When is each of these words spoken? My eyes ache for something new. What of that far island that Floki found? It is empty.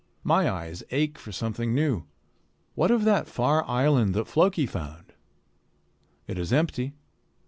My 0.23 0.49
eyes 0.49 0.81
ache 0.89 1.19
for 1.19 1.31
something 1.31 1.75
new. 1.75 2.05
What 2.73 2.89
of 2.89 3.03
that 3.03 3.27
far 3.27 3.63
island 3.69 4.15
that 4.15 4.25
Floki 4.27 4.65
found? 4.65 5.13
It 6.25 6.39
is 6.39 6.51
empty. 6.51 6.95